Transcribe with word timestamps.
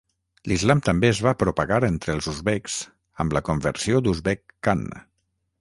L'islam 0.51 0.79
també 0.87 1.11
es 1.15 1.19
va 1.27 1.33
propagar 1.43 1.77
entre 1.89 2.15
els 2.19 2.29
uzbeks 2.33 2.79
amb 3.25 3.39
la 3.39 3.45
conversió 3.51 4.05
d'Uzbeg 4.09 4.43
Khan. 4.69 4.87